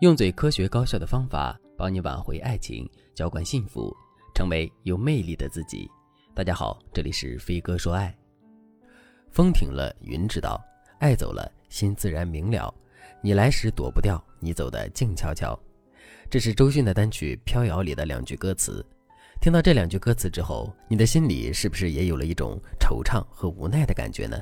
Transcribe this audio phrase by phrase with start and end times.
[0.00, 3.96] 用最科学高效的方法帮你挽回爱情，浇灌幸福，
[4.34, 5.90] 成为有魅力的自己。
[6.34, 8.14] 大家好，这里是飞哥说爱。
[9.30, 10.60] 风停了，云知道；
[11.00, 12.72] 爱走了，心自然明了。
[13.22, 15.58] 你来时躲不掉，你走的静悄悄。
[16.28, 18.84] 这是周迅的单曲《飘摇》里的两句歌词。
[19.40, 24.38] 听到这两句歌词之后，你的心里是不是也有了一种惆怅和无奈的感觉呢？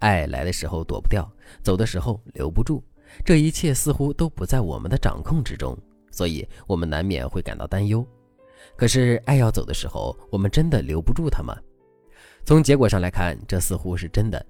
[0.00, 1.26] 爱来的时候躲不掉，
[1.62, 2.84] 走的时候留不住。
[3.24, 5.76] 这一切似乎都不在我们的掌控之中，
[6.10, 8.06] 所以我们难免会感到担忧。
[8.76, 11.56] 可是爱要走的时候，我们真的留不住他吗？
[12.44, 14.44] 从结果上来看，这似乎是真的。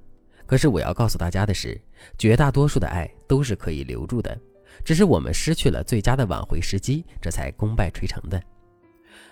[0.47, 1.79] 可是我要告诉大家的是，
[2.17, 4.39] 绝大多数的爱都是可以留住的，
[4.85, 8.43] 只是我们失去了最佳的挽回时机，这才功败垂成的。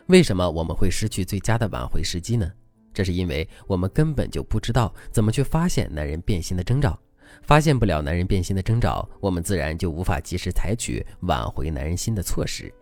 [0.06, 2.50] 为什么我们会失去最佳的挽回时机呢？
[2.92, 6.98] 这是因为我们根本就不知道怎么去发现男人变心的征兆。
[7.42, 12.72] 发现不了男人变心的征兆，我们自然就无法及时采取挽回男人心的措施，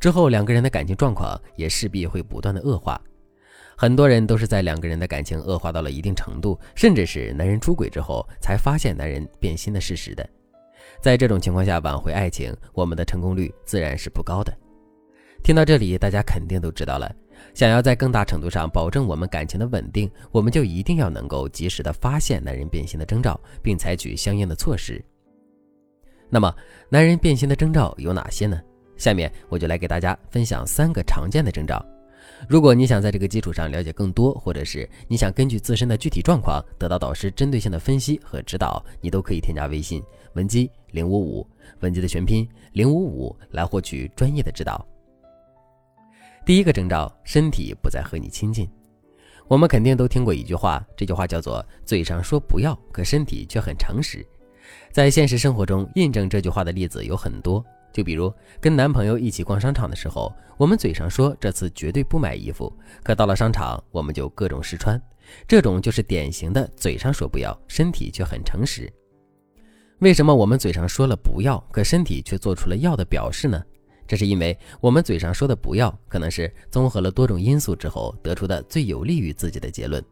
[0.00, 3.00] 之后两个人的感情状况也势必会不断的恶化。
[3.76, 10.28] 很多人都是在两个人的感情恶化到了一定程度，甚至是男人出轨之后，才发现男人变心的事实的。
[11.00, 14.52] 在这种情况下挽回爱情，我们的成功率自然是不高的。
[15.44, 17.14] 听到这里，大家肯定都知道了。
[17.54, 25.04] 想要在更大程度上保证我们感情的稳定，我们就一定要能够及时的发现男人变心的征兆，并采取相应的措施。
[26.30, 26.54] 那么，
[26.88, 28.60] 男人变心的征兆有哪些呢？
[28.96, 31.84] 下面我就来给大家分享三个常见的征兆。
[32.48, 40.02] 如果你想在这个基础上了解更多，或者是你想根据自身的具体状况得到导师针对性的分析和指导，你都可以添加微信
[40.34, 41.46] 文姬零五五，
[41.80, 44.86] 文姬的全拼零五五来获取专业的指导。
[46.48, 48.66] 第一个征兆，身体不再和你亲近。
[49.48, 54.26] 我们肯定都听过一句话，这句话叫做“嘴上说不要，可身体却很诚实”。
[54.90, 57.62] 在现实生活中，印证这句话的例子有很多。
[57.92, 58.32] 就比如
[58.62, 64.98] 跟男朋友一起逛商场的时候，我们嘴上说这次绝对不买衣服，可到了商场，我们就各种试穿。
[65.46, 68.90] 这种就是典型的嘴上说不要，身体却很诚实。
[69.98, 73.62] 为什么我们嘴上说了不要，可身体却做出了要的表示呢？
[74.08, 80.02] 这是因为我们嘴上说的“不要”，可能是综合了多种因素之后得出的最有利于自己的结论；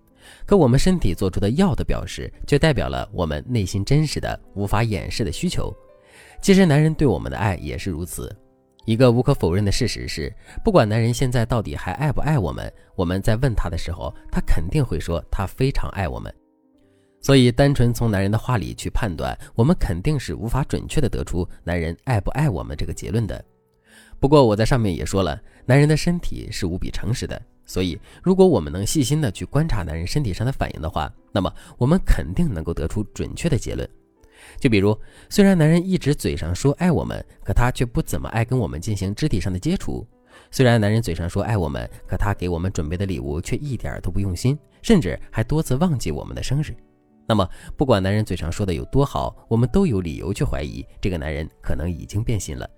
[0.44, 5.74] 可我们身体做出的“要”的表示，却代表了我们内心真实的、无法掩饰的需求。
[6.42, 8.30] 其实，男人对我们的爱也是如此。
[8.84, 16.32] 一个无可否认的事实是，不管男人现在到底还爱不爱我们，我们在问他的时候，他肯定会说他非常爱我们。
[17.20, 23.44] 所以，单纯从男人的话里去判断，我们肯定是无法准确的得出男人爱不爱我们这个结论的。
[24.18, 33.88] 不过我在上面也说了，男人的身体是无比诚实的，所以如果我们能细心的去观察男人身体上的反应的话，那么我们肯定能够得出准确的结论。
[34.58, 40.06] 就比如，虽然男人一直嘴上说爱我们，可他却不怎么爱跟我们进行肢体上的接触；
[40.50, 46.74] 虽然男人嘴上说爱我们，可他给我们准备的礼物却一点都不用心，甚至还多次忘记我们的生日。
[47.26, 52.70] 那么，不管男人嘴上说的有多好，我们都有理由去怀疑这个男人可能已经变心了。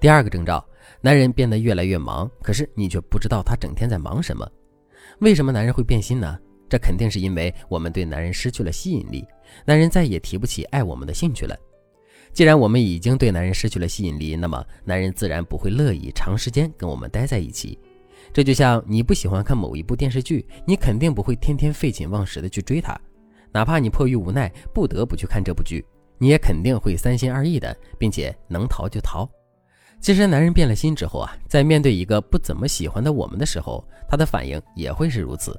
[0.00, 0.66] 第二个征兆，
[1.02, 4.50] 男人变得越来越忙，可是你却不知道他整天在忙什么。
[5.18, 6.38] 为什么男人会变心呢？
[6.70, 9.26] 这肯定是因为我们对男人失去了吸引力，
[9.66, 11.54] 男人再也提不起爱我们的兴趣了。
[12.32, 17.78] 既然我们已经对男人失去了吸引力，那么男人自然不会乐意长时间跟我们待在一起。
[18.32, 22.98] 这就像你不喜欢看某一部电视剧，你肯定不会天天废寝忘食的去追它，
[23.52, 25.84] 哪怕你迫于无奈不得不去看这部剧，
[26.16, 29.28] 你也肯定会三心二意的，并且能逃就逃。
[30.00, 35.58] 其实，男人变了心之后啊，在面对一个不怎么喜欢的我们的时候，他的反应也会是如此。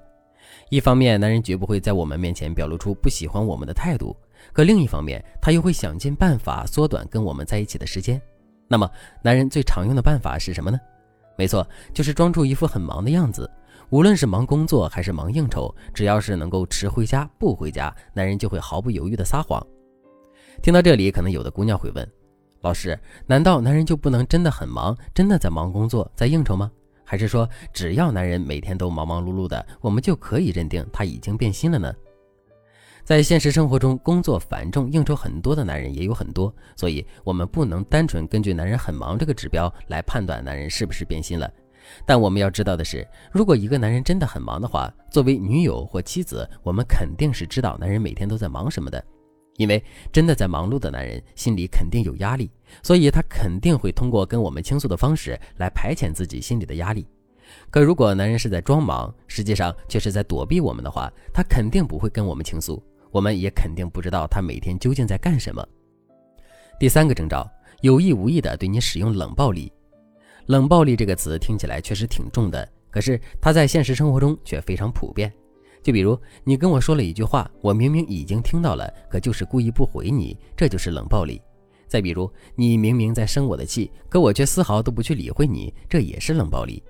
[0.70, 4.16] 一方面，男人绝不会在我们面前表露出不喜欢我们的态度；
[4.52, 8.20] 可另一方面，他又会想尽办法缩短跟我们在一起的时间。
[8.68, 8.90] 那么，
[9.22, 10.80] 男人最常用的办法是什么呢？
[11.38, 13.50] 没错，就是装出一副很忙的样子。
[13.92, 19.62] 无论是忙工作还是忙应酬，只要是能够迟回家不回家，男人就会毫不犹豫的撒谎。
[20.64, 22.12] 听到这里，可能有的姑娘会问。
[22.62, 26.72] 老师，难道男人就不能真的很忙，真的在忙工作，在应酬吗？
[27.04, 31.94] 还是说，只要男人每天都忙忙碌碌的，我们就可以认定他已经变心了呢？
[33.04, 41.52] 在现实生活中，工作繁重、应酬很多的男人也有很多，所以我们不能单纯根据男人很忙这个指标来判断男人是不是变心了。
[42.06, 49.04] 但我们要知道的是，如果一个男人真的很忙的话，作为女友或妻子，我们肯定是知道男人每天都在忙什么的。
[49.58, 52.50] 因为真的在忙碌的男人心里肯定有压力，
[52.82, 57.06] 所以他肯定会通过跟我们倾诉的方式来排遣自己心里的压力。
[57.70, 62.82] 可如果男人是在装忙，实际上却是在躲避我们的话，他肯定不会跟我们倾诉，
[63.12, 65.68] 我们也肯定不知道他每天究竟在干什么。
[66.80, 67.48] 第三个征兆，
[67.82, 69.72] 有意无意的对你使用冷暴力。
[70.48, 75.32] 冷暴力这个词听起来确实挺重的，可是它在现实生活中却非常普遍。
[75.84, 81.42] 就比如你跟我说了一句话，我明明已经听到了，可就是故意不回你，这就是冷暴力。
[81.88, 86.82] 再比如你明明在生我的气，可我却丝毫都不去理会你，这也是冷暴力。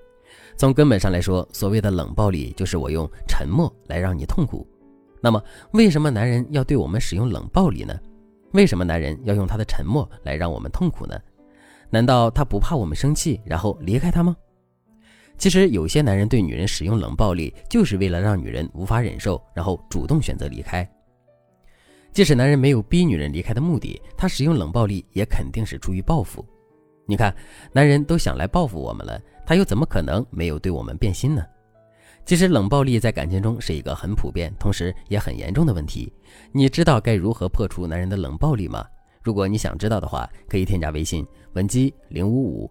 [0.56, 4.66] 从根本上来说，所谓的冷暴力就是我用沉默来让你痛苦。
[5.20, 5.42] 那么，
[5.72, 7.98] 为什么男人要对我们使用冷暴力呢？
[8.52, 11.18] 为什么男人要用他的沉默来让我们痛苦呢？
[11.88, 14.36] 难道他不怕我们生气，然后离开他吗？
[15.38, 20.88] 其实，有些男人对女人使用冷暴力，就是为了让女人无法忍受，然后主动选择离开。
[22.12, 26.46] 即使男人没有逼女人离开的目的，他使用冷暴力也肯定是出于报复。
[27.06, 27.34] 你看，
[27.72, 31.42] 男人都想来报复我们了，他又怎么可能没有对我们变心呢？
[32.24, 36.12] 其实，冷暴力在感情中是一个很普遍，同时也很严重的问题。
[36.52, 38.86] 你知道该如何破除男人的冷暴力吗？
[39.22, 42.70] 如果你想知道的话，可以添加微信文姬零五五，